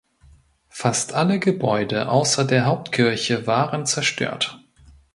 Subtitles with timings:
[0.69, 4.59] Fast alle Gebäude außer der Hauptkirche waren zerstört.